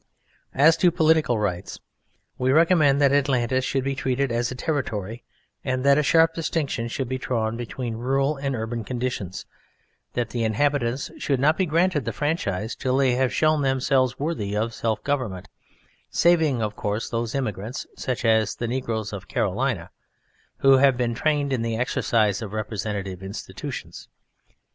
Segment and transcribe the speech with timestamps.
[0.55, 1.79] As to political rights,
[2.39, 5.23] we recommend that Atlantis should be treated as a territory,
[5.63, 9.45] and that a sharp distinction should be drawn between Rural and Urban conditions;
[10.13, 14.55] that the inhabitants should not be granted the franchise till they have shown themselves worthy
[14.57, 15.47] of self government,
[16.09, 19.91] saving, of course, those immigrants (such as the negroes of Carolina, etc.)
[20.61, 24.09] who have been trained in the exercise of representative institutions.